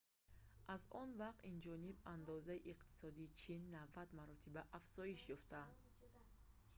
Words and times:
аз 0.75 0.83
он 1.01 1.09
вақт 1.21 1.41
инҷониб 1.51 1.97
андозаи 2.15 2.65
иқтисодии 2.73 3.33
чин 3.41 3.61
90 3.75 4.19
маротиба 4.19 4.61
афзоиш 4.77 5.21
ёфт 5.35 5.51